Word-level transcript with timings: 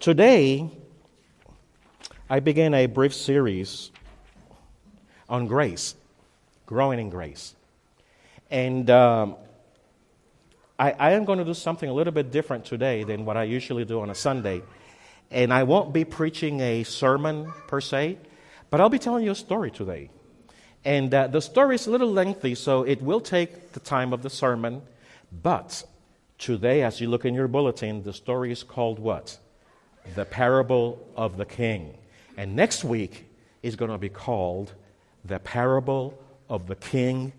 Today, 0.00 0.70
I 2.30 2.40
begin 2.40 2.72
a 2.72 2.86
brief 2.86 3.12
series 3.12 3.90
on 5.28 5.46
grace, 5.46 5.94
growing 6.64 6.98
in 6.98 7.10
grace. 7.10 7.54
And 8.50 8.88
um, 8.88 9.36
I, 10.78 10.92
I 10.92 11.10
am 11.10 11.26
going 11.26 11.38
to 11.38 11.44
do 11.44 11.52
something 11.52 11.86
a 11.86 11.92
little 11.92 12.14
bit 12.14 12.30
different 12.30 12.64
today 12.64 13.04
than 13.04 13.26
what 13.26 13.36
I 13.36 13.42
usually 13.42 13.84
do 13.84 14.00
on 14.00 14.08
a 14.08 14.14
Sunday. 14.14 14.62
And 15.30 15.52
I 15.52 15.64
won't 15.64 15.92
be 15.92 16.06
preaching 16.06 16.60
a 16.60 16.82
sermon 16.84 17.52
per 17.66 17.82
se, 17.82 18.16
but 18.70 18.80
I'll 18.80 18.88
be 18.88 18.98
telling 18.98 19.22
you 19.22 19.32
a 19.32 19.34
story 19.34 19.70
today. 19.70 20.08
And 20.82 21.12
uh, 21.12 21.26
the 21.26 21.42
story 21.42 21.74
is 21.74 21.86
a 21.86 21.90
little 21.90 22.10
lengthy, 22.10 22.54
so 22.54 22.84
it 22.84 23.02
will 23.02 23.20
take 23.20 23.72
the 23.72 23.80
time 23.80 24.14
of 24.14 24.22
the 24.22 24.30
sermon. 24.30 24.80
But 25.30 25.84
today, 26.38 26.84
as 26.84 27.02
you 27.02 27.10
look 27.10 27.26
in 27.26 27.34
your 27.34 27.48
bulletin, 27.48 28.02
the 28.02 28.14
story 28.14 28.50
is 28.50 28.62
called 28.62 28.98
what? 28.98 29.38
The 30.14 30.24
Parable 30.24 31.06
of 31.16 31.36
the 31.36 31.44
King. 31.44 31.96
And 32.36 32.56
next 32.56 32.84
week 32.84 33.26
is 33.62 33.76
going 33.76 33.90
to 33.90 33.98
be 33.98 34.08
called 34.08 34.72
The 35.24 35.38
Parable 35.38 36.18
of 36.48 36.66
the 36.66 36.76
King 36.76 37.32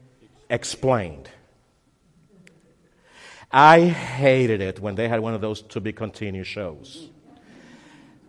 Explained. 0.49 1.29
I 3.51 3.81
hated 3.81 4.61
it 4.61 4.79
when 4.79 4.95
they 4.95 5.09
had 5.09 5.19
one 5.19 5.33
of 5.33 5.41
those 5.41 5.61
to 5.63 5.81
be 5.81 5.91
continued 5.91 6.47
shows. 6.47 7.09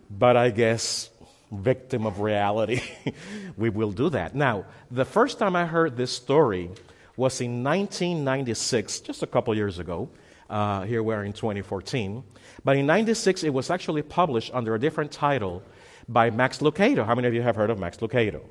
But 0.09 0.35
I 0.35 0.49
guess, 0.49 1.09
victim 1.51 2.05
of 2.05 2.19
reality, 2.19 2.81
we 3.57 3.69
will 3.69 3.91
do 3.91 4.09
that. 4.09 4.35
Now, 4.35 4.65
the 4.91 5.05
first 5.05 5.39
time 5.39 5.55
I 5.55 5.65
heard 5.65 5.95
this 5.95 6.11
story 6.11 6.69
was 7.15 7.39
in 7.39 7.63
1996, 7.63 8.99
just 9.01 9.23
a 9.23 9.27
couple 9.27 9.55
years 9.55 9.79
ago. 9.79 10.09
Uh, 10.49 10.83
here 10.83 11.01
we 11.01 11.13
are 11.13 11.23
in 11.23 11.33
2014. 11.33 12.23
But 12.63 12.77
in 12.77 12.85
96, 12.85 13.43
it 13.43 13.53
was 13.53 13.69
actually 13.69 14.01
published 14.01 14.51
under 14.53 14.75
a 14.75 14.79
different 14.79 15.11
title 15.11 15.63
by 16.07 16.29
Max 16.29 16.59
Lucado. 16.59 17.05
How 17.05 17.15
many 17.15 17.27
of 17.27 17.33
you 17.33 17.41
have 17.41 17.55
heard 17.55 17.69
of 17.69 17.79
Max 17.79 17.97
Lucado? 17.97 18.41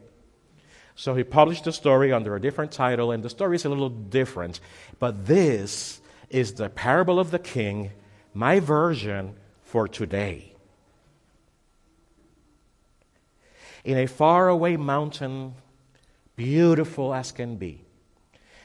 So 0.95 1.15
he 1.15 1.25
published 1.25 1.65
the 1.65 1.73
story 1.73 2.13
under 2.13 2.37
a 2.37 2.41
different 2.41 2.73
title, 2.73 3.13
and 3.13 3.23
the 3.23 3.31
story 3.31 3.57
is 3.57 3.65
a 3.65 3.69
little 3.69 3.89
different. 3.89 4.61
But 4.99 5.27
this 5.27 6.01
is 6.29 6.55
the 6.55 6.69
parable 6.69 7.19
of 7.19 7.31
the 7.31 7.39
king, 7.39 7.91
my 8.35 8.61
version 8.61 9.35
for 9.63 9.89
today. 9.89 10.55
In 13.85 13.99
a 13.99 14.07
faraway 14.07 14.77
mountain, 14.77 15.55
beautiful 16.37 17.13
as 17.13 17.33
can 17.33 17.57
be, 17.57 17.85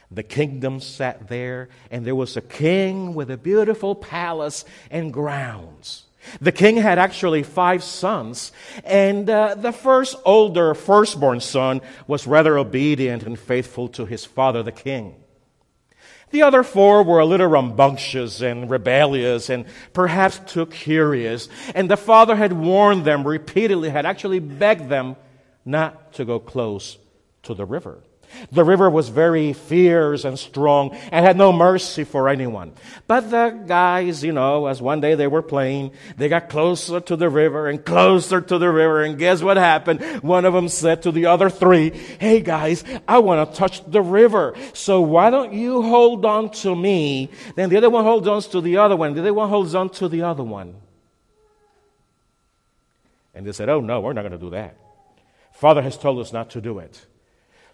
the 0.09 0.23
kingdom 0.23 0.79
sat 0.79 1.27
there, 1.27 1.69
and 1.91 2.05
there 2.05 2.15
was 2.15 2.37
a 2.37 2.41
king 2.41 3.13
with 3.13 3.29
a 3.29 3.37
beautiful 3.37 3.93
palace 3.95 4.63
and 4.89 5.11
grounds. 5.11 6.05
The 6.41 6.51
king 6.51 6.77
had 6.77 6.99
actually 6.99 7.43
five 7.43 7.83
sons, 7.83 8.51
and 8.83 9.29
uh, 9.29 9.55
the 9.55 9.71
first 9.71 10.17
older, 10.25 10.73
firstborn 10.73 11.39
son 11.39 11.81
was 12.05 12.27
rather 12.27 12.57
obedient 12.57 13.23
and 13.23 13.37
faithful 13.37 13.87
to 13.89 14.05
his 14.05 14.25
father, 14.25 14.63
the 14.63 14.71
king. 14.71 15.15
The 16.29 16.43
other 16.43 16.63
four 16.63 17.03
were 17.03 17.19
a 17.19 17.25
little 17.25 17.47
rambunctious 17.47 18.41
and 18.41 18.69
rebellious 18.69 19.49
and 19.49 19.65
perhaps 19.93 20.39
too 20.39 20.65
curious. 20.65 21.47
And 21.73 21.89
the 21.89 21.95
father 21.95 22.35
had 22.35 22.51
warned 22.51 23.05
them 23.05 23.25
repeatedly, 23.25 23.89
had 23.89 24.05
actually 24.05 24.39
begged 24.39 24.89
them 24.89 25.15
not 25.63 26.13
to 26.13 26.25
go 26.25 26.39
close 26.39 26.97
to 27.43 27.53
the 27.53 27.65
river. 27.65 28.03
The 28.51 28.63
river 28.63 28.89
was 28.89 29.09
very 29.09 29.53
fierce 29.53 30.25
and 30.25 30.37
strong 30.37 30.91
and 31.11 31.25
had 31.25 31.37
no 31.37 31.51
mercy 31.51 32.03
for 32.03 32.29
anyone. 32.29 32.73
But 33.07 33.31
the 33.31 33.49
guys, 33.65 34.23
you 34.23 34.31
know, 34.31 34.67
as 34.67 34.81
one 34.81 35.01
day 35.01 35.15
they 35.15 35.27
were 35.27 35.41
playing, 35.41 35.91
they 36.17 36.29
got 36.29 36.49
closer 36.49 36.99
to 36.99 37.15
the 37.15 37.29
river 37.29 37.67
and 37.67 37.83
closer 37.83 38.41
to 38.41 38.57
the 38.57 38.69
river. 38.69 39.01
And 39.01 39.17
guess 39.17 39.41
what 39.41 39.57
happened? 39.57 40.01
One 40.23 40.45
of 40.45 40.53
them 40.53 40.69
said 40.69 41.03
to 41.03 41.11
the 41.11 41.27
other 41.27 41.49
three, 41.49 41.89
Hey 41.89 42.41
guys, 42.41 42.83
I 43.07 43.19
want 43.19 43.49
to 43.49 43.57
touch 43.57 43.83
the 43.89 44.01
river. 44.01 44.55
So 44.73 45.01
why 45.01 45.29
don't 45.29 45.53
you 45.53 45.81
hold 45.81 46.25
on 46.25 46.51
to 46.61 46.75
me? 46.75 47.29
Then 47.55 47.69
the 47.69 47.77
other 47.77 47.89
one 47.89 48.03
holds 48.03 48.27
on 48.27 48.41
to 48.51 48.61
the 48.61 48.77
other 48.77 48.95
one. 48.95 49.13
The 49.13 49.21
other 49.21 49.33
one 49.33 49.49
holds 49.49 49.73
on 49.73 49.89
to 49.91 50.07
the 50.07 50.21
other 50.23 50.43
one. 50.43 50.75
And 53.33 53.45
they 53.45 53.51
said, 53.51 53.69
Oh 53.69 53.81
no, 53.81 54.01
we're 54.01 54.13
not 54.13 54.21
going 54.21 54.31
to 54.31 54.37
do 54.37 54.49
that. 54.51 54.77
Father 55.53 55.81
has 55.81 55.97
told 55.97 56.19
us 56.19 56.33
not 56.33 56.51
to 56.51 56.61
do 56.61 56.79
it. 56.79 57.05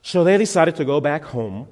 So 0.04 0.24
they 0.24 0.38
decided 0.38 0.76
to 0.76 0.86
go 0.86 1.02
back 1.02 1.24
home. 1.24 1.68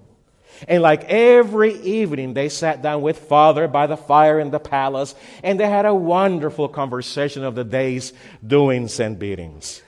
And 0.67 0.81
like 0.81 1.03
every 1.05 1.73
evening, 1.81 2.33
they 2.33 2.49
sat 2.49 2.81
down 2.81 3.01
with 3.01 3.17
Father 3.19 3.67
by 3.67 3.87
the 3.87 3.97
fire 3.97 4.39
in 4.39 4.51
the 4.51 4.59
palace, 4.59 5.15
and 5.43 5.59
they 5.59 5.67
had 5.67 5.85
a 5.85 5.93
wonderful 5.93 6.69
conversation 6.69 7.43
of 7.43 7.55
the 7.55 7.63
day's 7.63 8.13
doings 8.45 8.99
and 8.99 9.19
beatings. 9.19 9.81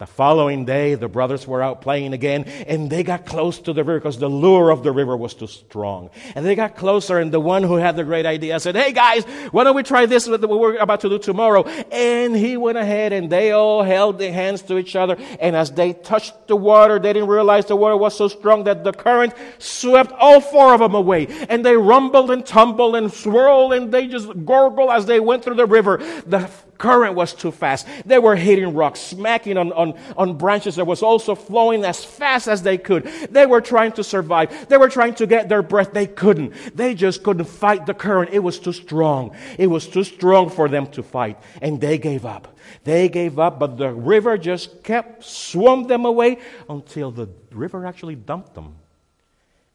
The 0.00 0.06
following 0.06 0.64
day, 0.64 0.94
the 0.94 1.08
brothers 1.08 1.46
were 1.46 1.62
out 1.62 1.82
playing 1.82 2.14
again, 2.14 2.44
and 2.66 2.88
they 2.88 3.02
got 3.02 3.26
close 3.26 3.58
to 3.58 3.74
the 3.74 3.84
river 3.84 3.98
because 3.98 4.18
the 4.18 4.30
lure 4.30 4.70
of 4.70 4.82
the 4.82 4.92
river 4.92 5.14
was 5.14 5.34
too 5.34 5.46
strong. 5.46 6.08
And 6.34 6.46
they 6.46 6.54
got 6.54 6.74
closer, 6.74 7.18
and 7.18 7.30
the 7.30 7.38
one 7.38 7.62
who 7.62 7.76
had 7.76 7.96
the 7.96 8.04
great 8.04 8.24
idea 8.24 8.58
said, 8.60 8.76
Hey 8.76 8.92
guys, 8.92 9.26
why 9.52 9.62
don't 9.62 9.76
we 9.76 9.82
try 9.82 10.06
this 10.06 10.26
what 10.26 10.40
we're 10.40 10.78
about 10.78 11.02
to 11.02 11.10
do 11.10 11.18
tomorrow? 11.18 11.64
And 11.92 12.34
he 12.34 12.56
went 12.56 12.78
ahead, 12.78 13.12
and 13.12 13.28
they 13.28 13.52
all 13.52 13.82
held 13.82 14.18
their 14.18 14.32
hands 14.32 14.62
to 14.62 14.78
each 14.78 14.96
other. 14.96 15.18
And 15.38 15.54
as 15.54 15.70
they 15.70 15.92
touched 15.92 16.48
the 16.48 16.56
water, 16.56 16.98
they 16.98 17.12
didn't 17.12 17.28
realize 17.28 17.66
the 17.66 17.76
water 17.76 17.98
was 17.98 18.16
so 18.16 18.28
strong 18.28 18.64
that 18.64 18.84
the 18.84 18.94
current 18.94 19.34
swept 19.58 20.12
all 20.12 20.40
four 20.40 20.72
of 20.72 20.80
them 20.80 20.94
away. 20.94 21.26
And 21.50 21.62
they 21.62 21.76
rumbled 21.76 22.30
and 22.30 22.46
tumbled 22.46 22.96
and 22.96 23.12
swirled, 23.12 23.74
and 23.74 23.92
they 23.92 24.06
just 24.06 24.28
gurgled 24.46 24.88
as 24.88 25.04
they 25.04 25.20
went 25.20 25.44
through 25.44 25.56
the 25.56 25.66
river. 25.66 25.98
The 26.24 26.50
current 26.80 27.14
was 27.14 27.34
too 27.34 27.52
fast. 27.52 27.86
They 28.06 28.18
were 28.18 28.34
hitting 28.34 28.74
rocks, 28.74 29.00
smacking 29.00 29.56
on, 29.58 29.70
on, 29.72 29.94
on 30.16 30.38
branches 30.38 30.76
that 30.76 30.86
was 30.86 31.02
also 31.02 31.34
flowing 31.34 31.84
as 31.84 32.02
fast 32.04 32.48
as 32.48 32.62
they 32.62 32.78
could. 32.78 33.04
They 33.30 33.46
were 33.46 33.60
trying 33.60 33.92
to 33.92 34.02
survive. 34.02 34.68
They 34.68 34.78
were 34.78 34.88
trying 34.88 35.14
to 35.16 35.26
get 35.26 35.48
their 35.48 35.62
breath. 35.62 35.92
They 35.92 36.06
couldn't. 36.06 36.54
They 36.74 36.94
just 36.94 37.22
couldn't 37.22 37.44
fight 37.44 37.84
the 37.84 37.94
current. 37.94 38.30
It 38.32 38.40
was 38.40 38.58
too 38.58 38.72
strong. 38.72 39.36
It 39.58 39.66
was 39.68 39.86
too 39.86 40.02
strong 40.02 40.48
for 40.48 40.68
them 40.68 40.86
to 40.88 41.02
fight. 41.02 41.38
And 41.60 41.80
they 41.80 41.98
gave 41.98 42.24
up. 42.24 42.56
They 42.84 43.08
gave 43.08 43.38
up, 43.38 43.58
but 43.58 43.76
the 43.76 43.92
river 43.92 44.38
just 44.38 44.82
kept 44.82 45.22
swarmed 45.22 45.88
them 45.88 46.06
away 46.06 46.38
until 46.68 47.10
the 47.10 47.28
river 47.52 47.84
actually 47.84 48.14
dumped 48.14 48.54
them 48.54 48.76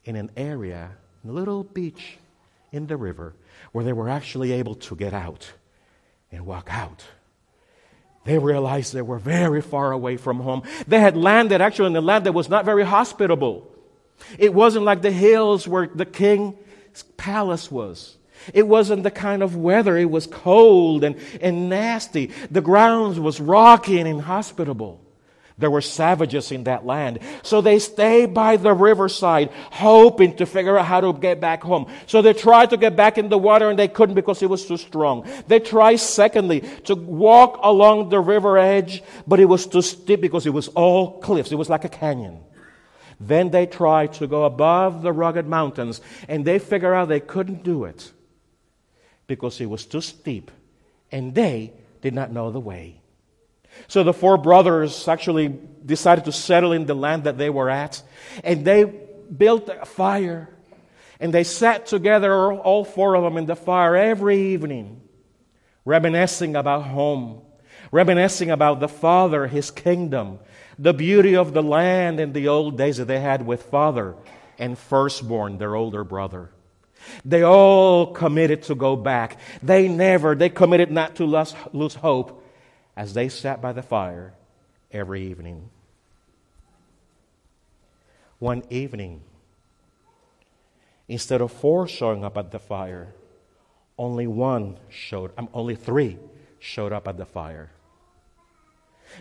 in 0.06 0.16
an 0.16 0.32
area, 0.36 0.90
a 1.24 1.32
little 1.32 1.64
beach 1.64 2.18
in 2.72 2.88
the 2.88 2.98
river, 2.98 3.34
where 3.74 3.86
they 3.86 3.94
were 3.94 4.10
actually 4.10 4.54
able 4.54 4.76
to 4.76 4.96
get 4.96 5.14
out 5.14 5.54
and 6.36 6.46
walk 6.46 6.68
out. 6.70 7.04
They 8.26 8.38
realized 8.38 8.94
they 8.94 9.02
were 9.02 9.20
very 9.20 9.62
far 9.62 9.92
away 9.92 10.18
from 10.18 10.40
home. 10.40 10.64
They 10.88 11.00
had 11.00 11.16
landed 11.16 11.62
actually 11.62 11.88
in 11.88 11.96
a 11.96 12.02
land 12.02 12.26
that 12.26 12.34
was 12.34 12.50
not 12.50 12.66
very 12.66 12.84
hospitable. 12.84 13.72
It 14.40 14.54
wasn't 14.54 14.86
like 14.86 15.02
the 15.02 15.12
hills 15.12 15.68
where 15.68 15.88
the 15.88 16.06
king's 16.06 16.56
palace 17.18 17.70
was. 17.70 18.18
It 18.54 18.68
wasn't 18.68 19.04
the 19.04 19.12
kind 19.12 19.44
of 19.44 19.56
weather. 19.56 19.96
It 19.98 20.10
was 20.10 20.28
cold 20.28 21.04
and, 21.04 21.18
and 21.40 21.70
nasty. 21.70 22.32
The 22.50 22.62
grounds 22.62 23.20
was 23.20 23.40
rocky 23.40 24.00
and 24.00 24.08
inhospitable. 24.08 25.05
There 25.58 25.72
were 25.72 25.82
savages 25.82 26.52
in 26.52 26.66
that 26.66 26.86
land. 26.86 27.20
So 27.42 27.62
they 27.62 27.80
stayed 27.80 28.34
by 28.34 28.58
the 28.58 28.74
riverside, 28.74 29.52
hoping 29.72 30.36
to 30.36 30.46
figure 30.46 30.78
out 30.78 30.86
how 30.86 31.00
to 31.00 31.14
get 31.14 31.40
back 31.40 31.64
home. 31.64 31.90
So 32.08 32.22
they 32.22 32.34
tried 32.34 32.72
to 32.72 32.78
get 32.78 32.98
back 32.98 33.18
in 33.18 33.30
the 33.30 33.38
water 33.38 33.70
and 33.70 33.80
they 33.80 33.88
couldn't 33.88 34.16
because 34.16 34.42
it 34.42 34.50
was 34.50 34.66
too 34.66 34.76
strong. 34.76 35.26
They 35.48 35.62
tried, 35.62 35.98
secondly, 35.98 36.62
to 36.86 36.96
walk 36.96 37.60
along 37.64 38.10
the 38.10 38.20
river 38.20 38.58
edge, 38.58 39.02
but 39.26 39.40
it 39.40 39.46
was 39.46 39.66
too 39.66 39.82
steep 39.82 40.20
because 40.20 40.46
it 40.46 40.54
was 40.54 40.68
all 40.70 41.20
cliffs. 41.22 41.54
It 41.54 41.56
was 41.56 41.70
like 41.70 41.86
a 41.86 41.90
canyon. 41.90 42.40
Then 43.18 43.50
they 43.50 43.66
tried 43.66 44.12
to 44.14 44.28
go 44.28 44.44
above 44.44 45.04
the 45.04 45.14
rugged 45.14 45.48
mountains 45.48 46.02
and 46.28 46.44
they 46.44 46.60
figured 46.60 46.94
out 46.94 47.08
they 47.08 47.22
couldn't 47.22 47.64
do 47.64 47.86
it 47.86 48.12
because 49.26 49.62
it 49.62 49.68
was 49.68 49.86
too 49.86 50.02
steep 50.02 50.52
and 51.14 51.34
they 51.34 51.72
did 52.02 52.14
not 52.14 52.34
know 52.34 52.52
the 52.52 52.60
way. 52.60 53.00
So 53.88 54.04
the 54.04 54.14
four 54.14 54.38
brothers 54.38 55.08
actually 55.08 55.48
decided 55.86 56.26
to 56.26 56.32
settle 56.32 56.72
in 56.72 56.86
the 56.86 56.96
land 56.96 57.26
that 57.26 57.38
they 57.38 57.50
were 57.50 57.70
at, 57.70 58.02
and 58.44 58.66
they 58.66 58.84
built 58.84 59.70
a 59.70 59.86
fire. 59.86 60.50
And 61.20 61.34
they 61.34 61.44
sat 61.44 61.86
together, 61.86 62.52
all 62.52 62.84
four 62.84 63.16
of 63.16 63.24
them, 63.24 63.38
in 63.38 63.46
the 63.46 63.56
fire 63.56 63.96
every 63.96 64.54
evening, 64.54 65.02
reminiscing 65.86 66.56
about 66.56 66.84
home, 66.84 67.42
reminiscing 67.92 68.52
about 68.52 68.80
the 68.80 68.90
Father, 68.90 69.48
His 69.48 69.72
kingdom, 69.72 70.40
the 70.78 70.94
beauty 70.94 71.36
of 71.36 71.54
the 71.54 71.64
land 71.64 72.20
and 72.20 72.34
the 72.34 72.50
old 72.50 72.78
days 72.78 72.98
that 72.98 73.06
they 73.06 73.20
had 73.20 73.46
with 73.46 73.64
Father 73.64 74.16
and 74.58 74.78
firstborn, 74.78 75.58
their 75.58 75.76
older 75.76 76.04
brother. 76.04 76.50
They 77.24 77.44
all 77.44 78.08
committed 78.08 78.64
to 78.64 78.76
go 78.76 78.96
back. 78.96 79.40
They 79.62 79.88
never, 79.88 80.36
they 80.36 80.50
committed 80.50 80.92
not 80.92 81.16
to 81.16 81.26
lose, 81.72 81.96
hope 81.96 82.45
as 82.96 83.14
they 83.14 83.30
sat 83.30 83.62
by 83.62 83.74
the 83.74 83.82
fire 83.82 84.34
every 84.92 85.28
evening. 85.28 85.70
One 88.40 88.64
evening, 88.70 89.22
instead 91.08 91.42
of 91.42 91.52
four 91.52 91.88
showing 91.88 92.24
up 92.24 92.38
at 92.38 92.52
the 92.52 92.60
fire, 92.60 93.14
only 93.98 94.28
one 94.28 94.78
showed, 94.90 95.32
um, 95.38 95.50
only 95.54 95.76
three 95.76 96.18
showed 96.60 96.92
up 96.92 97.08
at 97.08 97.18
the 97.18 97.26
fire. 97.26 97.72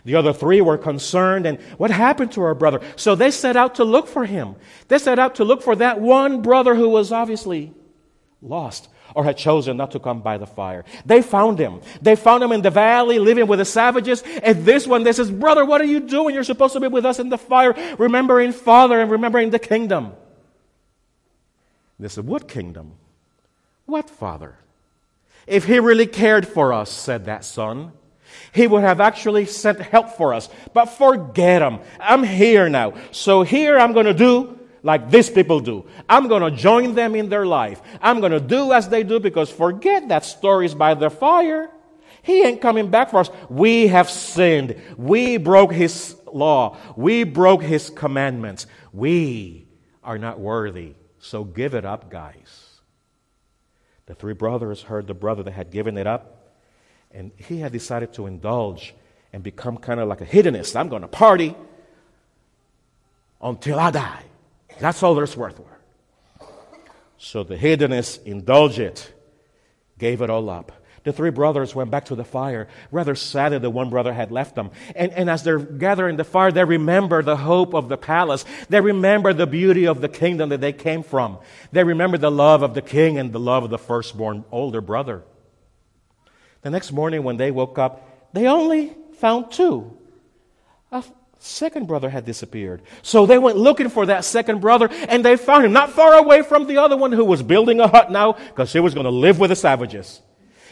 The 0.05 0.17
other 0.17 0.33
three 0.33 0.61
were 0.61 0.79
concerned 0.79 1.47
and 1.47 1.61
what 1.79 1.91
happened 1.91 2.33
to 2.33 2.43
our 2.43 2.55
brother? 2.55 2.81
So 2.97 3.15
they 3.15 3.31
set 3.31 3.57
out 3.57 3.77
to 3.77 3.85
look 3.85 4.09
for 4.09 4.25
him. 4.25 4.57
They 4.89 4.99
set 4.99 5.19
out 5.19 5.37
to 5.37 5.45
look 5.45 5.63
for 5.63 5.77
that 5.77 6.01
one 6.01 6.43
brother 6.43 6.75
who 6.75 6.89
was 6.89 7.13
obviously 7.13 7.73
lost 8.43 8.89
or 9.15 9.25
had 9.25 9.37
chosen 9.37 9.77
not 9.77 9.91
to 9.93 9.99
come 9.99 10.21
by 10.21 10.39
the 10.39 10.47
fire. 10.47 10.85
They 11.05 11.23
found 11.23 11.59
him. 11.59 11.81
They 12.01 12.17
found 12.17 12.43
him 12.43 12.53
in 12.53 12.63
the 12.63 12.71
valley 12.71 13.19
living 13.19 13.47
with 13.47 13.59
the 13.59 13.65
savages. 13.65 14.23
And 14.43 14.65
this 14.65 14.87
one, 14.87 15.03
they 15.03 15.13
says, 15.13 15.31
brother, 15.31 15.65
what 15.65 15.81
are 15.81 15.87
you 15.87 16.01
doing? 16.01 16.35
You're 16.35 16.45
supposed 16.45 16.73
to 16.73 16.81
be 16.81 16.89
with 16.89 17.05
us 17.05 17.19
in 17.19 17.29
the 17.29 17.39
fire, 17.39 17.75
remembering 17.99 18.53
Father 18.53 19.01
and 19.01 19.11
remembering 19.11 19.51
the 19.51 19.59
kingdom. 19.59 20.13
They 21.99 22.09
said, 22.09 22.27
what 22.27 22.49
kingdom? 22.49 22.93
What 23.87 24.11
father? 24.11 24.57
If 25.47 25.65
he 25.65 25.79
really 25.79 26.07
cared 26.07 26.47
for 26.49 26.73
us, 26.73 26.91
said 26.91 27.27
that 27.27 27.45
son, 27.45 27.93
he 28.53 28.67
would 28.67 28.83
have 28.83 29.01
actually 29.01 29.47
sent 29.47 29.79
help 29.81 30.11
for 30.11 30.35
us. 30.35 30.49
But 30.73 30.87
forget 30.87 31.63
him. 31.63 31.81
I'm 32.01 32.23
here 32.23 32.69
now. 32.69 32.95
So 33.13 33.43
here 33.43 33.79
I'm 33.79 33.93
going 33.93 34.07
to 34.07 34.15
do 34.15 34.59
like 34.85 35.11
these 35.11 35.31
people 35.31 35.59
do. 35.59 35.87
I'm 36.09 36.29
going 36.29 36.43
to 36.43 36.57
join 36.57 36.95
them 36.95 37.17
in 37.17 37.31
their 37.31 37.47
life. 37.47 37.81
I'm 38.01 38.21
going 38.21 38.33
to 38.33 38.39
do 38.39 38.73
as 38.73 38.89
they 38.89 39.03
do 39.03 39.19
because 39.19 39.51
forget 39.51 40.09
that 40.09 40.25
stories 40.25 40.75
by 40.75 40.95
the 40.95 41.11
fire. 41.11 41.71
He 42.23 42.43
ain't 42.45 42.61
coming 42.61 42.91
back 42.91 43.11
for 43.11 43.19
us. 43.19 43.31
We 43.49 43.89
have 43.89 44.09
sinned. 44.09 44.81
We 44.97 45.39
broke 45.39 45.73
his 45.73 46.15
law. 46.31 46.77
We 46.97 47.25
broke 47.25 47.63
his 47.63 47.91
commandments. 47.91 48.67
We 48.93 49.67
are 50.05 50.19
not 50.19 50.39
worthy. 50.39 50.95
So 51.19 51.45
give 51.45 51.75
it 51.75 51.87
up, 51.87 52.11
guys. 52.11 52.81
The 54.07 54.15
three 54.15 54.35
brothers 54.35 54.83
heard 54.83 55.07
the 55.07 55.15
brother 55.15 55.43
that 55.45 55.53
had 55.53 55.71
given 55.71 55.97
it 55.97 56.07
up, 56.07 56.53
and 57.11 57.33
he 57.37 57.61
had 57.61 57.73
decided 57.73 58.13
to 58.15 58.27
indulge 58.27 58.95
and 59.33 59.43
become 59.43 59.79
kind 59.79 59.99
of 59.99 60.09
like 60.09 60.21
a 60.21 60.27
hedonist. 60.27 60.77
I'm 60.77 60.91
going 60.91 61.03
to 61.03 61.09
party 61.09 61.57
until 63.41 63.79
I 63.79 63.91
die. 63.91 64.25
That's 64.79 65.03
all 65.03 65.15
there's 65.15 65.37
worth. 65.37 65.61
So 67.17 67.43
the 67.43 67.57
hedonist 67.57 68.27
indulged 68.27 68.79
it, 68.79 69.13
gave 69.99 70.21
it 70.21 70.31
all 70.31 70.51
up. 70.51 70.73
The 71.05 71.13
three 71.13 71.31
brothers 71.31 71.75
went 71.75 71.91
back 71.91 72.07
to 72.07 72.15
the 72.15 72.25
fire, 72.25 72.67
rather 72.91 73.15
sad 73.15 73.53
that 73.53 73.61
the 73.61 73.69
one 73.69 73.91
brother 73.91 74.13
had 74.13 74.33
left 74.33 74.55
them. 74.55 74.71
And, 74.97 75.13
and 75.13 75.29
as 75.29 75.43
they're 75.43 75.59
gathering 75.59 76.17
the 76.17 76.25
fire, 76.25 76.51
they 76.51 76.65
remember 76.65 77.23
the 77.23 77.37
hope 77.37 77.75
of 77.75 77.91
the 77.91 77.99
palace. 77.99 78.47
They 78.71 78.81
remember 78.81 79.35
the 79.35 79.47
beauty 79.47 79.87
of 79.87 80.01
the 80.01 80.09
kingdom 80.09 80.49
that 80.49 80.63
they 80.63 80.73
came 80.73 81.03
from. 81.03 81.39
They 81.73 81.85
remember 81.85 82.17
the 82.17 82.31
love 82.31 82.63
of 82.63 82.73
the 82.73 82.83
king 82.83 83.19
and 83.19 83.33
the 83.33 83.41
love 83.41 83.65
of 83.65 83.71
the 83.71 83.79
firstborn 83.79 84.45
older 84.51 84.81
brother. 84.81 85.23
The 86.63 86.71
next 86.71 86.91
morning, 86.91 87.23
when 87.23 87.37
they 87.37 87.51
woke 87.51 87.79
up, 87.79 88.33
they 88.33 88.47
only 88.47 88.97
found 89.19 89.53
two. 89.53 89.99
Second 91.45 91.87
brother 91.87 92.09
had 92.09 92.25
disappeared. 92.25 92.83
So 93.03 93.27
they 93.27 93.39
went 93.39 93.59
looking 93.59 93.89
for 93.89 94.07
that 94.07 94.25
second 94.25 94.61
brother 94.61 94.89
and 95.09 95.25
they 95.25 95.37
found 95.37 95.65
him 95.65 95.73
not 95.73 95.91
far 95.91 96.15
away 96.15 96.43
from 96.43 96.67
the 96.67 96.79
other 96.79 96.97
one 96.97 97.13
who 97.13 97.25
was 97.25 97.43
building 97.43 97.81
a 97.81 97.89
hut 97.89 98.11
now 98.11 98.33
because 98.33 98.73
he 98.73 98.81
was 98.81 98.95
going 98.95 99.05
to 99.05 99.11
live 99.11 99.39
with 99.39 99.51
the 99.51 99.57
savages. 99.57 100.23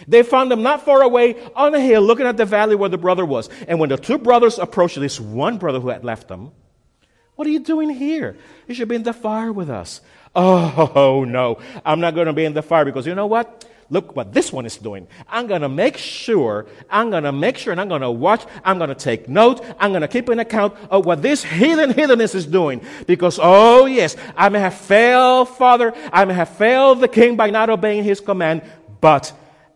They 0.09 0.23
found 0.23 0.51
him 0.51 0.63
not 0.63 0.85
far 0.85 1.03
away 1.03 1.37
on 1.55 1.75
a 1.75 1.81
hill 1.81 2.03
looking 2.03 2.27
at 2.27 2.37
the 2.37 2.45
valley 2.45 2.75
where 2.75 2.89
the 2.89 2.99
brother 2.99 3.25
was. 3.25 3.49
And 3.69 3.79
when 3.79 3.91
the 3.91 3.97
two 3.97 4.19
brothers 4.19 4.59
approached 4.59 4.99
this 4.99 5.21
one 5.21 5.59
brother 5.59 5.79
who 5.79 5.91
had 5.91 6.05
left 6.05 6.29
them, 6.29 6.53
what 7.37 7.47
are 7.47 7.51
you 7.51 7.61
doing 7.61 7.91
here? 7.91 8.37
You 8.69 8.75
should 8.75 8.89
be 8.89 8.95
in 8.95 9.03
the 9.03 9.13
fire 9.13 9.53
with 9.53 9.71
us. 9.71 10.01
Oh, 10.35 11.25
no, 11.29 11.59
I'm 11.85 12.01
not 12.01 12.15
going 12.15 12.27
to 12.27 12.33
be 12.33 12.45
in 12.45 12.55
the 12.55 12.63
fire 12.63 12.85
because 12.85 13.07
you 13.07 13.15
know 13.15 13.27
what? 13.27 13.69
Look 13.91 14.17
what 14.17 14.33
this 14.33 14.51
one 14.51 14.65
is 14.65 14.79
doing. 14.79 15.07
I'm 15.29 15.47
going 15.47 15.61
to 15.61 15.69
make 15.69 15.99
sure, 15.99 16.65
I'm 16.89 17.11
going 17.11 17.25
to 17.25 17.33
make 17.33 17.59
sure, 17.59 17.73
and 17.73 17.81
I'm 17.81 17.89
going 17.89 18.01
to 18.01 18.11
watch, 18.11 18.43
I'm 18.65 18.79
going 18.79 18.89
to 18.89 18.95
take 18.95 19.29
note, 19.29 19.63
I'm 19.79 19.91
going 19.91 20.01
to 20.01 20.09
keep 20.09 20.31
an 20.31 20.39
account 20.39 20.75
of 20.91 21.05
what 21.05 21.21
this 21.21 21.45
heathen 21.45 21.93
heatheness 21.93 22.35
is 22.35 22.47
doing. 22.47 22.81
Because, 23.07 23.39
oh 23.43 23.85
yes, 23.85 24.17
I 24.35 24.49
may 24.49 24.61
have 24.61 24.75
failed 24.75 25.51
Father, 25.51 25.93
I 26.11 26.25
may 26.25 26.33
have 26.33 26.49
failed 26.57 27.01
the 27.01 27.09
King 27.09 27.37
by 27.37 27.51
not 27.51 27.69
obeying 27.69 28.03
his 28.03 28.21
command, 28.21 28.63
but 29.03 29.33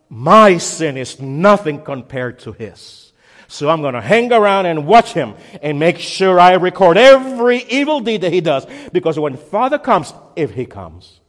my 0.09 0.57
sin 0.57 0.97
is 0.97 1.19
nothing 1.19 1.83
compared 1.83 2.39
to 2.39 2.53
his. 2.53 3.06
So 3.47 3.69
I'm 3.69 3.81
going 3.81 3.93
to 3.93 4.01
hang 4.01 4.31
around 4.31 4.65
and 4.65 4.85
watch 4.85 5.13
him 5.13 5.35
and 5.61 5.79
make 5.79 5.99
sure 5.99 6.39
I 6.39 6.53
record 6.53 6.97
every 6.97 7.59
evil 7.63 8.01
deed 8.01 8.21
that 8.21 8.33
he 8.33 8.41
does. 8.41 8.65
Because 8.91 9.17
when 9.17 9.37
Father 9.37 9.79
comes, 9.79 10.13
if 10.35 10.51
he 10.51 10.65
comes, 10.65 11.21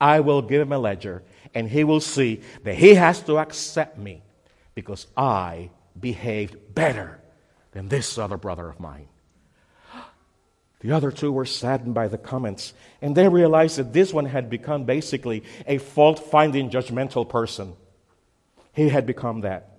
I 0.00 0.20
will 0.20 0.42
give 0.42 0.62
him 0.62 0.72
a 0.72 0.78
ledger 0.78 1.22
and 1.54 1.68
he 1.68 1.84
will 1.84 2.00
see 2.00 2.40
that 2.64 2.74
he 2.74 2.94
has 2.94 3.20
to 3.22 3.38
accept 3.38 3.98
me 3.98 4.22
because 4.74 5.06
I 5.16 5.70
behaved 5.98 6.74
better 6.74 7.20
than 7.72 7.88
this 7.88 8.16
other 8.18 8.36
brother 8.36 8.68
of 8.68 8.80
mine. 8.80 9.08
The 10.80 10.90
other 10.90 11.12
two 11.12 11.30
were 11.30 11.46
saddened 11.46 11.94
by 11.94 12.08
the 12.08 12.18
comments, 12.18 12.74
and 13.00 13.16
they 13.16 13.28
realized 13.28 13.76
that 13.76 13.92
this 13.92 14.12
one 14.12 14.24
had 14.24 14.50
become 14.50 14.82
basically 14.82 15.44
a 15.64 15.78
fault 15.78 16.18
finding, 16.18 16.70
judgmental 16.70 17.28
person. 17.28 17.74
He 18.72 18.88
had 18.88 19.06
become 19.06 19.42
that. 19.42 19.71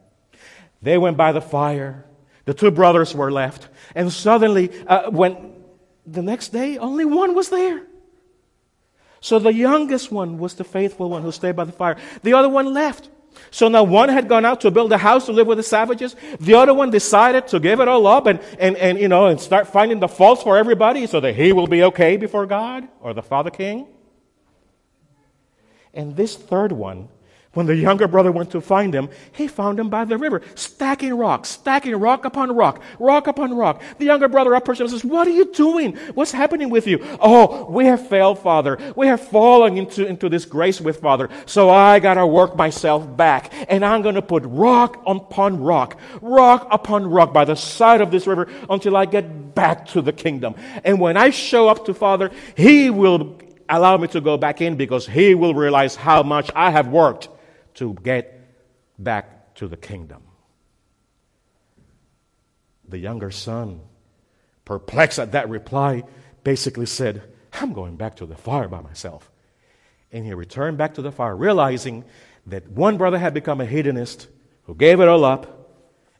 They 0.84 0.98
went 0.98 1.16
by 1.16 1.32
the 1.32 1.42
fire. 1.42 2.06
The 2.46 2.54
two 2.54 2.70
brothers 2.70 3.16
were 3.16 3.32
left. 3.32 3.70
And 3.96 4.12
suddenly, 4.12 4.70
uh, 4.86 5.10
when 5.10 5.54
the 6.06 6.22
next 6.22 6.50
day, 6.50 6.78
only 6.78 7.06
one 7.06 7.34
was 7.34 7.50
there. 7.50 7.84
So 9.22 9.40
the 9.40 9.54
youngest 9.54 10.12
one 10.12 10.38
was 10.38 10.56
the 10.56 10.66
faithful 10.66 11.10
one 11.10 11.22
who 11.22 11.32
stayed 11.32 11.56
by 11.56 11.64
the 11.64 11.72
fire. 11.72 11.96
The 12.22 12.34
other 12.34 12.50
one 12.50 12.74
left. 12.74 13.10
So 13.50 13.70
now 13.70 13.84
one 13.84 14.10
had 14.10 14.28
gone 14.28 14.44
out 14.44 14.62
to 14.62 14.72
build 14.72 14.92
a 14.92 14.98
house 14.98 15.26
to 15.28 15.32
live 15.32 15.48
with 15.48 15.58
the 15.58 15.64
savages. 15.64 16.18
The 16.42 16.56
other 16.56 16.74
one 16.74 16.92
decided 16.92 17.48
to 17.48 17.60
give 17.62 17.80
it 17.80 17.88
all 17.88 18.06
up 18.06 18.28
and, 18.28 18.42
and, 18.60 18.76
and, 18.76 19.00
you 19.00 19.08
know, 19.08 19.28
and 19.28 19.40
start 19.40 19.70
finding 19.70 20.00
the 20.00 20.10
faults 20.10 20.44
for 20.44 20.58
everybody 20.58 21.08
so 21.08 21.22
that 21.22 21.34
he 21.36 21.54
will 21.54 21.68
be 21.68 21.84
okay 21.84 22.18
before 22.18 22.46
God 22.46 22.88
or 23.00 23.14
the 23.14 23.24
Father 23.24 23.50
King. 23.50 23.88
And 25.94 26.18
this 26.18 26.36
third 26.36 26.74
one 26.74 27.08
when 27.54 27.68
the 27.68 27.76
younger 27.76 28.08
brother 28.08 28.32
went 28.32 28.50
to 28.52 28.62
find 28.62 28.96
him, 28.96 29.10
he 29.32 29.48
found 29.48 29.80
him 29.80 29.88
by 29.88 30.06
the 30.06 30.18
river, 30.18 30.42
stacking 30.56 31.14
rocks, 31.14 31.50
stacking 31.50 31.96
rock 31.96 32.26
upon 32.26 32.56
rock, 32.56 32.82
rock 33.00 33.28
upon 33.28 33.54
rock. 33.54 33.80
The 34.00 34.06
younger 34.06 34.28
brother 34.28 34.56
approached 34.56 34.82
him 34.82 34.86
and 34.86 34.92
says, 34.92 35.06
What 35.06 35.28
are 35.28 35.32
you 35.32 35.54
doing? 35.54 35.96
What's 36.16 36.32
happening 36.32 36.72
with 36.72 36.88
you? 36.88 37.00
Oh, 37.22 37.70
we 37.70 37.86
have 37.86 38.08
failed, 38.08 38.40
Father. 38.40 38.80
We 38.96 39.06
have 39.06 39.22
fallen 39.22 39.78
into, 39.78 40.04
into 40.04 40.30
this 40.30 40.46
grace 40.46 40.82
with 40.82 41.00
Father. 41.00 41.30
So 41.46 41.70
I 41.70 42.00
gotta 42.00 42.26
work 42.26 42.56
myself 42.56 43.16
back. 43.16 43.54
And 43.70 43.86
I'm 43.86 44.02
gonna 44.02 44.24
put 44.24 44.44
rock 44.46 45.04
upon 45.06 45.62
rock, 45.62 46.00
rock 46.22 46.68
upon 46.72 47.06
rock 47.06 47.34
by 47.34 47.46
the 47.46 47.56
side 47.56 48.02
of 48.02 48.10
this 48.10 48.26
river 48.26 48.48
until 48.68 48.98
I 48.98 49.06
get 49.06 49.54
back 49.54 49.86
to 49.90 50.02
the 50.02 50.12
kingdom. 50.12 50.56
And 50.84 51.00
when 51.00 51.18
I 51.18 51.30
show 51.30 51.70
up 51.70 51.86
to 51.86 51.94
Father, 51.94 52.32
He 52.58 52.90
will 52.90 53.38
allow 53.70 53.98
me 53.98 54.08
to 54.08 54.22
go 54.22 54.38
back 54.38 54.60
in 54.60 54.76
because 54.76 55.06
He 55.06 55.36
will 55.36 55.54
realize 55.54 55.96
how 55.96 56.24
much 56.24 56.50
I 56.56 56.72
have 56.72 56.88
worked 56.88 57.30
to 57.76 57.94
get 58.04 58.40
back 58.98 59.56
to 59.56 59.68
the 59.68 59.78
kingdom. 59.78 60.24
The 62.88 62.98
younger 62.98 63.32
son, 63.32 63.82
perplexed 64.66 65.20
at 65.20 65.32
that 65.32 65.50
reply, 65.50 66.04
basically 66.44 66.86
said, 66.86 67.24
I'm 67.54 67.74
going 67.74 67.96
back 67.96 68.18
to 68.18 68.26
the 68.26 68.36
fire 68.36 68.68
by 68.68 68.82
myself. 68.82 69.32
And 70.12 70.26
he 70.26 70.34
returned 70.34 70.78
back 70.78 70.96
to 70.96 71.02
the 71.02 71.12
fire, 71.12 71.36
realizing 71.36 72.04
that 72.48 72.70
one 72.70 72.98
brother 72.98 73.18
had 73.18 73.34
become 73.34 73.62
a 73.62 73.66
hedonist 73.66 74.28
who 74.64 74.76
gave 74.76 75.00
it 75.00 75.08
all 75.08 75.26
up 75.26 75.70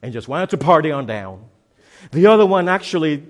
and 0.02 0.12
just 0.12 0.28
wanted 0.28 0.50
to 0.50 0.58
party 0.58 0.90
on 0.90 1.06
down. 1.06 1.44
The 2.12 2.26
other 2.26 2.46
one 2.46 2.68
actually 2.68 3.24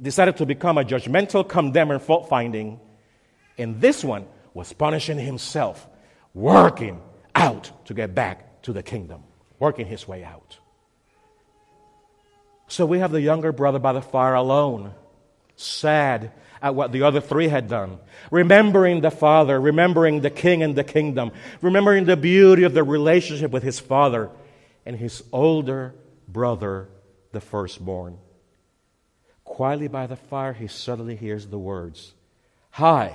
decided 0.00 0.36
to 0.38 0.46
become 0.46 0.78
a 0.78 0.84
judgmental 0.84 1.48
condemner, 1.48 1.98
fault 1.98 2.28
finding. 2.28 2.80
And 3.56 3.80
this 3.80 4.04
one 4.04 4.26
was 4.52 4.72
punishing 4.72 5.18
himself, 5.18 5.86
working 6.32 7.00
out 7.34 7.86
to 7.86 7.94
get 7.94 8.14
back 8.14 8.62
to 8.62 8.72
the 8.72 8.82
kingdom, 8.82 9.22
working 9.58 9.86
his 9.86 10.06
way 10.06 10.24
out. 10.24 10.58
So 12.68 12.86
we 12.86 12.98
have 12.98 13.12
the 13.12 13.20
younger 13.20 13.52
brother 13.52 13.78
by 13.78 13.92
the 13.92 14.02
fire 14.02 14.34
alone, 14.34 14.94
sad 15.56 16.32
at 16.62 16.74
what 16.74 16.92
the 16.92 17.02
other 17.02 17.20
three 17.20 17.48
had 17.48 17.68
done, 17.68 17.98
remembering 18.30 19.02
the 19.02 19.10
father, 19.10 19.60
remembering 19.60 20.20
the 20.20 20.30
king 20.30 20.62
and 20.62 20.74
the 20.74 20.84
kingdom, 20.84 21.30
remembering 21.60 22.06
the 22.06 22.16
beauty 22.16 22.62
of 22.62 22.72
the 22.72 22.82
relationship 22.82 23.50
with 23.50 23.62
his 23.62 23.78
father 23.78 24.30
and 24.86 24.96
his 24.96 25.22
older 25.30 25.94
brother, 26.26 26.88
the 27.32 27.40
firstborn. 27.40 28.18
Quietly 29.44 29.88
by 29.88 30.06
the 30.06 30.16
fire, 30.16 30.54
he 30.54 30.66
suddenly 30.66 31.16
hears 31.16 31.46
the 31.46 31.58
words 31.58 32.14
Hi, 32.70 33.14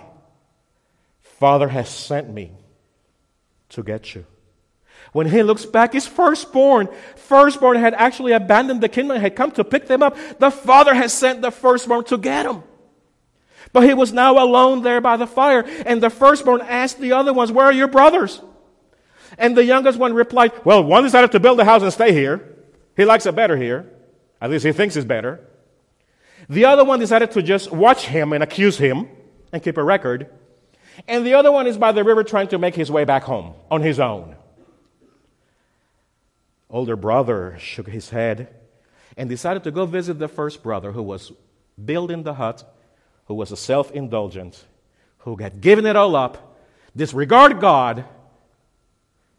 Father 1.22 1.68
has 1.68 1.90
sent 1.90 2.30
me 2.30 2.52
to 3.70 3.84
get 3.84 4.16
you. 4.16 4.26
When 5.12 5.28
he 5.28 5.42
looks 5.44 5.66
back, 5.66 5.94
his 5.94 6.06
firstborn, 6.06 6.88
firstborn 7.16 7.78
had 7.78 7.94
actually 7.94 8.34
abandoned 8.34 8.82
the 8.82 8.90
kingdom, 8.90 9.20
had 9.20 9.36
come 9.36 9.52
to 9.52 9.64
pick 9.64 9.88
them 9.88 10.04
up. 10.04 10.18
The 10.38 10.52
father 10.52 10.94
had 10.94 11.10
sent 11.10 11.42
the 11.42 11.52
firstborn 11.52 12.04
to 12.06 12.18
get 12.18 12.46
him. 12.46 12.64
But 13.72 13.84
he 13.84 13.94
was 13.94 14.14
now 14.14 14.44
alone 14.44 14.82
there 14.82 15.02
by 15.02 15.18
the 15.18 15.28
fire, 15.28 15.64
and 15.86 16.02
the 16.02 16.10
firstborn 16.10 16.62
asked 16.62 17.00
the 17.00 17.14
other 17.14 17.34
ones, 17.34 17.52
Where 17.52 17.66
are 17.66 17.74
your 17.74 17.88
brothers? 17.88 18.42
And 19.38 19.56
the 19.56 19.64
youngest 19.64 19.98
one 20.00 20.14
replied, 20.14 20.54
Well, 20.66 20.84
one 20.84 21.04
decided 21.04 21.32
to 21.32 21.40
build 21.40 21.60
a 21.60 21.66
house 21.66 21.84
and 21.84 21.94
stay 21.94 22.12
here. 22.12 22.56
He 22.96 23.06
likes 23.06 23.26
it 23.26 23.36
better 23.36 23.56
here. 23.56 23.92
At 24.42 24.50
least 24.50 24.66
he 24.66 24.72
thinks 24.72 24.96
it's 24.96 25.06
better. 25.06 25.46
The 26.50 26.66
other 26.66 26.84
one 26.84 27.00
decided 27.00 27.32
to 27.32 27.44
just 27.44 27.72
watch 27.72 28.06
him 28.06 28.34
and 28.34 28.44
accuse 28.44 28.78
him 28.78 29.08
and 29.52 29.62
keep 29.62 29.78
a 29.78 29.84
record. 29.84 30.30
And 31.08 31.26
the 31.26 31.34
other 31.34 31.52
one 31.52 31.68
is 31.68 31.78
by 31.78 31.92
the 31.92 32.04
river 32.04 32.24
trying 32.24 32.50
to 32.50 32.58
make 32.58 32.76
his 32.76 32.92
way 32.92 33.06
back 33.06 33.24
home 33.24 33.54
on 33.72 33.82
his 33.82 34.00
own. 34.00 34.36
Older 36.70 36.96
brother 36.96 37.58
shook 37.60 37.88
his 37.88 38.10
head 38.10 38.54
and 39.18 39.30
decided 39.30 39.64
to 39.64 39.72
go 39.72 39.86
visit 39.86 40.20
the 40.20 40.28
first 40.28 40.62
brother 40.62 40.92
who 40.92 41.02
was 41.02 41.32
building 41.84 42.24
the 42.24 42.36
hut, 42.36 42.64
who 43.26 43.34
was 43.34 43.52
a 43.52 43.58
self 43.58 43.92
indulgent, 43.92 44.64
who 45.20 45.36
had 45.38 45.62
given 45.62 45.86
it 45.86 45.96
all 45.96 46.16
up, 46.16 46.58
disregard 46.96 47.60
God, 47.60 48.06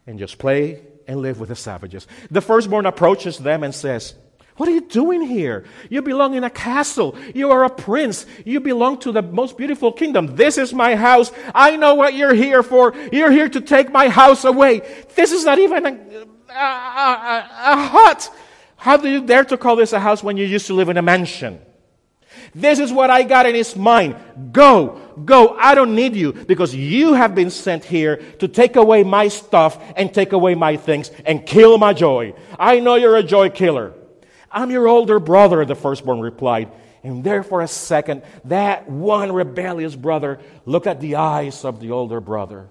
and 0.05 0.19
just 0.19 0.37
play 0.37 0.81
and 1.07 1.21
live 1.21 1.39
with 1.39 1.49
the 1.49 1.55
savages. 1.55 2.07
The 2.29 2.41
firstborn 2.41 2.85
approaches 2.85 3.37
them 3.37 3.63
and 3.63 3.73
says, 3.73 4.15
what 4.61 4.69
are 4.69 4.73
you 4.73 4.81
doing 4.81 5.23
here? 5.23 5.65
You 5.89 6.03
belong 6.03 6.35
in 6.35 6.43
a 6.43 6.49
castle. 6.51 7.15
You 7.33 7.49
are 7.49 7.63
a 7.63 7.69
prince. 7.71 8.27
You 8.45 8.59
belong 8.59 8.99
to 8.99 9.11
the 9.11 9.23
most 9.23 9.57
beautiful 9.57 9.91
kingdom. 9.91 10.35
This 10.35 10.59
is 10.59 10.71
my 10.71 10.95
house. 10.95 11.31
I 11.55 11.77
know 11.77 11.95
what 11.95 12.13
you're 12.13 12.35
here 12.35 12.61
for. 12.61 12.93
You're 13.11 13.31
here 13.31 13.49
to 13.49 13.59
take 13.59 13.91
my 13.91 14.07
house 14.07 14.43
away. 14.43 14.81
This 15.15 15.31
is 15.31 15.45
not 15.45 15.57
even 15.57 15.83
a, 15.87 15.89
a, 15.89 16.53
a, 16.53 17.49
a 17.73 17.75
hut. 17.75 18.31
How 18.75 18.97
do 18.97 19.09
you 19.09 19.25
dare 19.25 19.45
to 19.45 19.57
call 19.57 19.77
this 19.77 19.93
a 19.93 19.99
house 19.99 20.21
when 20.21 20.37
you 20.37 20.45
used 20.45 20.67
to 20.67 20.75
live 20.75 20.89
in 20.89 20.97
a 20.97 21.01
mansion? 21.01 21.59
This 22.53 22.77
is 22.77 22.93
what 22.93 23.09
I 23.09 23.23
got 23.23 23.47
in 23.47 23.55
his 23.55 23.75
mind. 23.75 24.15
Go, 24.51 25.01
go. 25.25 25.57
I 25.57 25.73
don't 25.73 25.95
need 25.95 26.15
you 26.15 26.33
because 26.33 26.75
you 26.75 27.13
have 27.13 27.33
been 27.33 27.49
sent 27.49 27.83
here 27.83 28.17
to 28.37 28.47
take 28.47 28.75
away 28.75 29.01
my 29.01 29.27
stuff 29.27 29.81
and 29.95 30.13
take 30.13 30.33
away 30.33 30.53
my 30.53 30.77
things 30.77 31.09
and 31.25 31.47
kill 31.47 31.79
my 31.79 31.93
joy. 31.93 32.35
I 32.59 32.79
know 32.79 32.93
you're 32.93 33.17
a 33.17 33.23
joy 33.23 33.49
killer. 33.49 33.95
I'm 34.51 34.71
your 34.71 34.87
older 34.87 35.19
brother, 35.19 35.63
the 35.65 35.75
firstborn 35.75 36.19
replied. 36.19 36.71
And 37.03 37.23
there 37.23 37.43
for 37.43 37.61
a 37.61 37.67
second, 37.67 38.23
that 38.45 38.89
one 38.89 39.31
rebellious 39.31 39.95
brother 39.95 40.39
looked 40.65 40.87
at 40.87 41.01
the 41.01 41.15
eyes 41.15 41.65
of 41.65 41.79
the 41.79 41.91
older 41.91 42.19
brother. 42.19 42.69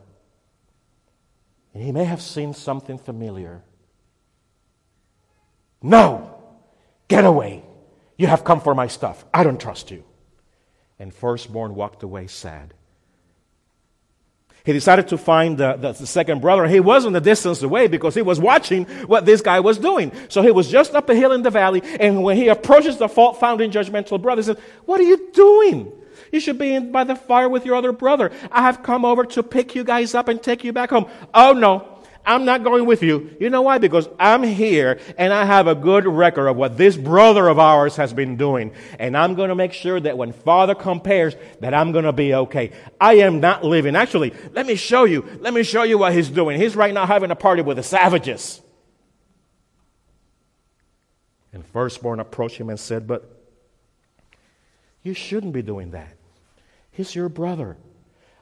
And 1.74 1.82
he 1.82 1.92
may 1.92 2.04
have 2.04 2.22
seen 2.22 2.54
something 2.54 2.98
familiar. 2.98 3.62
No! 5.82 6.36
Get 7.08 7.24
away! 7.24 7.64
You 8.16 8.26
have 8.26 8.44
come 8.44 8.60
for 8.60 8.74
my 8.74 8.86
stuff. 8.86 9.24
I 9.32 9.44
don't 9.44 9.60
trust 9.60 9.90
you. 9.90 10.04
And 10.98 11.14
firstborn 11.14 11.74
walked 11.74 12.02
away 12.02 12.26
sad. 12.26 12.74
He 14.64 14.72
decided 14.72 15.08
to 15.08 15.18
find 15.18 15.56
the, 15.56 15.74
the, 15.74 15.92
the, 15.92 16.06
second 16.06 16.40
brother. 16.40 16.66
He 16.66 16.80
wasn't 16.80 17.16
a 17.16 17.20
distance 17.20 17.62
away 17.62 17.86
because 17.86 18.14
he 18.14 18.22
was 18.22 18.38
watching 18.38 18.84
what 19.06 19.24
this 19.24 19.40
guy 19.40 19.60
was 19.60 19.78
doing. 19.78 20.12
So 20.28 20.42
he 20.42 20.50
was 20.50 20.70
just 20.70 20.94
up 20.94 21.08
a 21.08 21.14
hill 21.14 21.32
in 21.32 21.42
the 21.42 21.50
valley. 21.50 21.82
And 21.98 22.22
when 22.22 22.36
he 22.36 22.48
approaches 22.48 22.98
the 22.98 23.08
fault 23.08 23.40
finding 23.40 23.70
judgmental 23.70 24.20
brother, 24.20 24.42
he 24.42 24.46
says, 24.46 24.58
What 24.84 25.00
are 25.00 25.04
you 25.04 25.30
doing? 25.32 25.92
You 26.32 26.40
should 26.40 26.58
be 26.58 26.74
in 26.74 26.92
by 26.92 27.04
the 27.04 27.16
fire 27.16 27.48
with 27.48 27.66
your 27.66 27.74
other 27.74 27.92
brother. 27.92 28.30
I 28.52 28.62
have 28.62 28.82
come 28.82 29.04
over 29.04 29.24
to 29.26 29.42
pick 29.42 29.74
you 29.74 29.82
guys 29.82 30.14
up 30.14 30.28
and 30.28 30.42
take 30.42 30.62
you 30.62 30.72
back 30.72 30.90
home. 30.90 31.06
Oh 31.34 31.52
no, 31.52 31.89
I'm 32.24 32.44
not 32.44 32.62
going 32.62 32.86
with 32.86 33.02
you. 33.02 33.36
You 33.40 33.50
know 33.50 33.62
why? 33.62 33.78
Because 33.78 34.08
I'm 34.18 34.42
here 34.42 35.00
and 35.18 35.32
I 35.32 35.44
have 35.44 35.66
a 35.66 35.74
good 35.74 36.06
record 36.06 36.48
of 36.48 36.56
what 36.56 36.76
this 36.76 36.96
brother 36.96 37.48
of 37.48 37.58
ours 37.58 37.96
has 37.96 38.12
been 38.12 38.36
doing. 38.36 38.72
And 38.98 39.16
I'm 39.16 39.34
going 39.34 39.48
to 39.48 39.54
make 39.54 39.72
sure 39.72 39.98
that 39.98 40.18
when 40.18 40.32
Father 40.32 40.74
compares, 40.74 41.34
that 41.60 41.74
I'm 41.74 41.92
going 41.92 42.04
to 42.04 42.12
be 42.12 42.34
okay. 42.34 42.72
I 43.00 43.14
am 43.14 43.40
not 43.40 43.64
living. 43.64 43.96
Actually, 43.96 44.34
let 44.52 44.66
me 44.66 44.74
show 44.74 45.04
you. 45.04 45.26
Let 45.40 45.54
me 45.54 45.62
show 45.62 45.82
you 45.82 45.98
what 45.98 46.12
he's 46.12 46.28
doing. 46.28 46.60
He's 46.60 46.76
right 46.76 46.92
now 46.92 47.06
having 47.06 47.30
a 47.30 47.36
party 47.36 47.62
with 47.62 47.78
the 47.78 47.82
savages. 47.82 48.60
And 51.52 51.66
firstborn 51.66 52.20
approached 52.20 52.58
him 52.58 52.70
and 52.70 52.78
said, 52.78 53.06
But 53.06 53.28
you 55.02 55.14
shouldn't 55.14 55.52
be 55.52 55.62
doing 55.62 55.92
that. 55.92 56.16
He's 56.92 57.14
your 57.14 57.28
brother. 57.28 57.76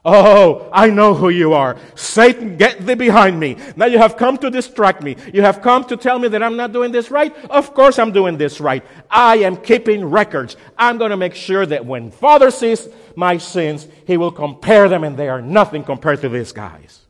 Oh, 0.04 0.68
I 0.72 0.90
know 0.90 1.12
who 1.14 1.28
you 1.28 1.52
are. 1.54 1.76
Satan, 1.94 2.56
get 2.56 2.86
thee 2.86 2.94
behind 2.94 3.38
me. 3.38 3.56
Now 3.76 3.86
you 3.86 3.98
have 3.98 4.16
come 4.16 4.38
to 4.38 4.50
distract 4.50 5.02
me. 5.02 5.16
You 5.32 5.42
have 5.42 5.60
come 5.60 5.84
to 5.84 5.96
tell 5.96 6.18
me 6.18 6.28
that 6.28 6.42
I'm 6.42 6.56
not 6.56 6.72
doing 6.72 6.92
this 6.92 7.10
right. 7.10 7.34
Of 7.50 7.74
course 7.74 7.98
I'm 7.98 8.12
doing 8.12 8.38
this 8.38 8.60
right. 8.60 8.84
I 9.10 9.38
am 9.38 9.56
keeping 9.56 10.04
records. 10.04 10.56
I'm 10.78 10.98
going 10.98 11.10
to 11.10 11.16
make 11.16 11.34
sure 11.34 11.66
that 11.66 11.84
when 11.84 12.10
Father 12.10 12.50
sees 12.50 12.88
my 13.16 13.38
sins, 13.38 13.88
he 14.06 14.16
will 14.16 14.30
compare 14.30 14.88
them 14.88 15.02
and 15.02 15.16
they 15.16 15.28
are 15.28 15.42
nothing 15.42 15.82
compared 15.82 16.20
to 16.20 16.28
these 16.28 16.52
guys. 16.52 17.00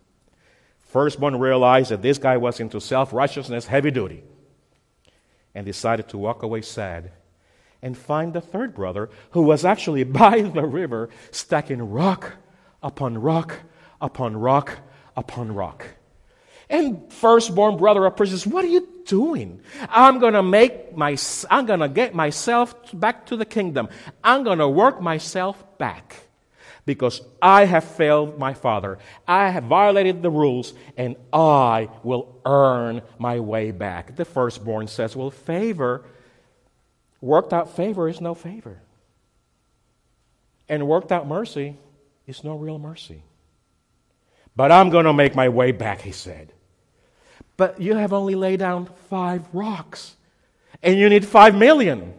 Firstborn 0.87 1.39
realized 1.39 1.91
that 1.91 2.01
this 2.01 2.17
guy 2.17 2.39
was 2.39 2.59
into 2.59 2.81
self 2.81 3.13
righteousness, 3.13 3.67
heavy 3.67 3.91
duty, 3.91 4.25
and 5.55 5.67
decided 5.67 6.09
to 6.09 6.19
walk 6.19 6.43
away 6.43 6.63
sad 6.63 7.13
and 7.83 7.97
find 7.97 8.33
the 8.33 8.41
third 8.41 8.75
brother 8.75 9.11
who 9.33 9.43
was 9.43 9.67
actually 9.67 10.05
by 10.23 10.41
the 10.41 10.65
river 10.65 11.11
stacking 11.31 11.91
rock 11.91 12.37
upon 12.83 13.19
rock 13.19 13.61
upon 14.01 14.37
rock 14.37 14.79
upon 15.17 15.55
rock. 15.55 15.87
And 16.71 17.11
firstborn 17.13 17.77
brother 17.77 18.05
approaches, 18.05 18.47
What 18.47 18.65
are 18.65 18.69
you 18.69 18.87
doing? 19.07 19.61
I'm 19.89 20.19
gonna 20.19 20.43
make 20.43 20.97
my, 20.97 21.17
I'm 21.51 21.67
gonna 21.67 21.89
get 21.89 22.15
myself 22.15 22.75
back 22.93 23.27
to 23.27 23.37
the 23.37 23.47
kingdom. 23.47 23.89
I'm 24.23 24.45
gonna 24.45 24.69
work 24.69 25.01
myself 25.01 25.79
back 25.79 26.15
because 26.85 27.23
I 27.41 27.65
have 27.65 27.85
failed 27.85 28.39
my 28.39 28.55
father. 28.55 28.99
I 29.27 29.51
have 29.51 29.65
violated 29.65 30.23
the 30.23 30.31
rules 30.31 30.75
and 30.97 31.17
I 31.33 31.89
will 32.03 32.41
earn 32.45 33.03
my 33.19 33.41
way 33.41 33.71
back. 33.71 34.17
The 34.17 34.25
firstborn 34.25 34.89
says, 34.89 35.17
Well, 35.17 35.31
favor, 35.31 36.05
worked 37.21 37.53
out 37.53 37.75
favor 37.77 38.09
is 38.09 38.21
no 38.21 38.35
favor. 38.35 38.83
And 40.69 40.87
worked 40.87 41.13
out 41.13 41.27
mercy 41.27 41.79
it's 42.29 42.45
no 42.45 42.55
real 42.55 42.79
mercy. 42.79 43.23
But 44.55 44.71
I'm 44.71 44.91
going 44.91 45.07
to 45.07 45.13
make 45.13 45.35
my 45.35 45.49
way 45.49 45.73
back, 45.73 46.03
he 46.03 46.13
said. 46.13 46.53
But 47.57 47.81
you 47.81 47.97
have 47.97 48.13
only 48.13 48.35
laid 48.35 48.61
down 48.61 48.87
five 49.09 49.43
rocks, 49.53 50.15
and 50.83 50.99
you 50.99 51.09
need 51.09 51.25
five 51.25 51.57
million. 51.57 52.15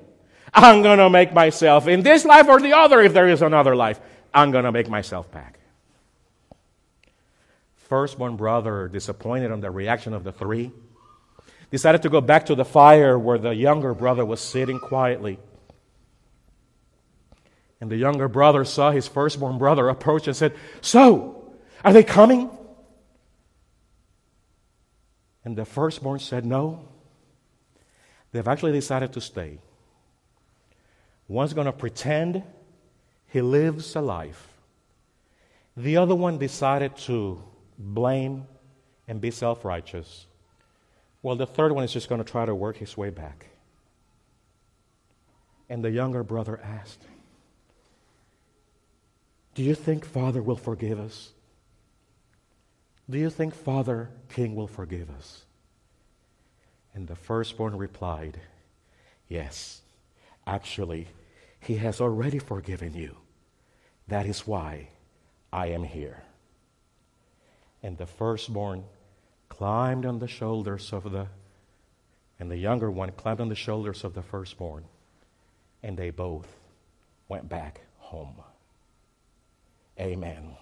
I'm 0.53 0.81
going 0.81 0.97
to 0.97 1.09
make 1.09 1.31
myself, 1.31 1.87
in 1.87 2.01
this 2.01 2.25
life 2.25 2.47
or 2.47 2.59
the 2.59 2.73
other, 2.73 2.99
if 3.01 3.13
there 3.13 3.27
is 3.27 3.43
another 3.43 3.75
life, 3.75 4.01
I'm 4.33 4.51
going 4.51 4.65
to 4.65 4.71
make 4.71 4.89
myself 4.89 5.31
back. 5.31 5.59
Firstborn 7.87 8.35
brother, 8.35 8.87
disappointed 8.87 9.51
on 9.51 9.61
the 9.61 9.69
reaction 9.69 10.13
of 10.13 10.23
the 10.23 10.31
three, 10.31 10.71
decided 11.71 12.01
to 12.01 12.09
go 12.09 12.19
back 12.19 12.47
to 12.47 12.55
the 12.55 12.65
fire 12.65 13.17
where 13.17 13.37
the 13.37 13.53
younger 13.53 13.93
brother 13.93 14.25
was 14.25 14.41
sitting 14.41 14.79
quietly. 14.79 15.39
And 17.81 17.89
the 17.89 17.97
younger 17.97 18.27
brother 18.27 18.65
saw 18.65 18.91
his 18.91 19.07
firstborn 19.07 19.57
brother 19.57 19.87
approach 19.89 20.27
and 20.27 20.35
said, 20.35 20.53
So, 20.81 21.53
are 21.83 21.93
they 21.93 22.03
coming? 22.03 22.49
And 25.45 25.57
the 25.57 25.65
firstborn 25.65 26.19
said, 26.19 26.45
No. 26.45 26.85
They've 28.31 28.47
actually 28.47 28.73
decided 28.73 29.13
to 29.13 29.21
stay. 29.21 29.59
One's 31.27 31.53
going 31.53 31.65
to 31.65 31.71
pretend 31.71 32.43
he 33.27 33.41
lives 33.41 33.95
a 33.95 34.01
life. 34.01 34.47
The 35.77 35.97
other 35.97 36.15
one 36.15 36.37
decided 36.37 36.97
to 36.97 37.41
blame 37.77 38.45
and 39.07 39.21
be 39.21 39.31
self 39.31 39.63
righteous. 39.63 40.25
Well, 41.21 41.35
the 41.35 41.47
third 41.47 41.71
one 41.71 41.83
is 41.83 41.93
just 41.93 42.09
going 42.09 42.23
to 42.23 42.29
try 42.29 42.45
to 42.45 42.55
work 42.55 42.77
his 42.77 42.97
way 42.97 43.09
back. 43.09 43.47
And 45.69 45.83
the 45.83 45.91
younger 45.91 46.23
brother 46.23 46.59
asked, 46.63 47.03
do 49.59 49.65
you 49.65 49.75
think 49.75 50.05
Father 50.05 50.41
will 50.41 50.55
forgive 50.55 50.97
us? 51.01 51.33
Do 53.09 53.17
you 53.17 53.29
think 53.29 53.53
Father 53.53 54.09
King 54.29 54.55
will 54.55 54.67
forgive 54.67 55.09
us? 55.09 55.43
And 56.93 57.09
the 57.09 57.17
firstborn 57.17 57.77
replied, 57.77 58.39
Yes, 59.27 59.81
actually, 60.47 61.09
he 61.59 61.75
has 61.75 61.99
already 61.99 62.39
forgiven 62.39 62.93
you. 62.93 63.17
That 64.07 64.25
is 64.25 64.47
why 64.47 64.91
I 65.51 65.67
am 65.67 65.83
here. 65.83 66.23
And 67.83 67.97
the 67.97 68.05
firstborn 68.05 68.85
climbed 69.49 70.05
on 70.05 70.19
the 70.19 70.27
shoulders 70.29 70.93
of 70.93 71.11
the, 71.11 71.27
and 72.39 72.49
the 72.49 72.55
younger 72.55 72.89
one 72.89 73.11
climbed 73.11 73.41
on 73.41 73.49
the 73.49 73.55
shoulders 73.55 74.05
of 74.05 74.13
the 74.13 74.23
firstborn, 74.23 74.85
and 75.83 75.97
they 75.97 76.11
both 76.11 76.47
went 77.27 77.49
back 77.49 77.81
home. 77.97 78.35
Amen. 79.99 80.55